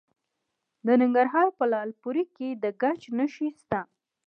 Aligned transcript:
د 0.85 0.87
ننګرهار 1.01 1.47
په 1.57 1.63
لعل 1.71 1.91
پورې 2.01 2.23
کې 2.35 2.47
د 2.63 2.65
ګچ 2.81 3.01
نښې 3.17 3.49
شته. 3.59 3.79